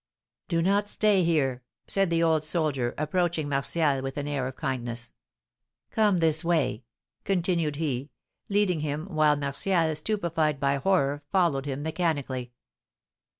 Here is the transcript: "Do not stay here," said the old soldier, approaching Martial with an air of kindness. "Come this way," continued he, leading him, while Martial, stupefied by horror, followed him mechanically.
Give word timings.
"Do 0.47 0.63
not 0.63 0.89
stay 0.89 1.23
here," 1.23 1.61
said 1.87 2.09
the 2.09 2.23
old 2.23 2.43
soldier, 2.43 2.95
approaching 2.97 3.47
Martial 3.47 4.01
with 4.01 4.17
an 4.17 4.27
air 4.27 4.47
of 4.47 4.55
kindness. 4.55 5.11
"Come 5.91 6.17
this 6.17 6.43
way," 6.43 6.83
continued 7.23 7.75
he, 7.75 8.09
leading 8.49 8.79
him, 8.79 9.05
while 9.05 9.35
Martial, 9.35 9.95
stupefied 9.95 10.59
by 10.59 10.77
horror, 10.77 11.21
followed 11.31 11.67
him 11.67 11.83
mechanically. 11.83 12.51